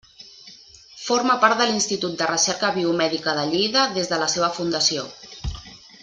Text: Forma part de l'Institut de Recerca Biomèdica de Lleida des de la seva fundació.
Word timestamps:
Forma 1.07 1.33
part 1.43 1.59
de 1.59 1.67
l'Institut 1.71 2.15
de 2.21 2.29
Recerca 2.31 2.71
Biomèdica 2.79 3.35
de 3.41 3.47
Lleida 3.53 3.83
des 3.99 4.09
de 4.15 4.19
la 4.23 4.31
seva 4.37 4.49
fundació. 4.61 5.05